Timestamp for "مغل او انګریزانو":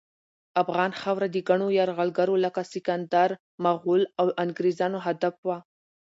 3.63-4.97